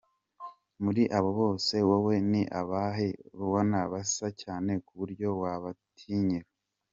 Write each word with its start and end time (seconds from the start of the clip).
Muri 0.83 1.03
aba 1.17 1.31
bose 1.39 1.75
wowe 1.89 2.15
ni 2.31 2.41
abahe 2.61 3.09
ubona 3.43 3.77
basa 3.91 4.27
cyane 4.41 4.71
kuburyo 4.85 5.27
wanabitiranya?. 5.41 6.41